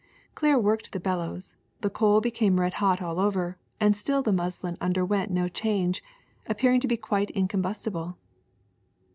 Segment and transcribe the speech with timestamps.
[0.33, 4.75] Claire worked the bellows, the coal became red hot all over, and still the muslin
[4.81, 6.01] underwent no change,
[6.47, 8.17] appearing to be quite incombustible.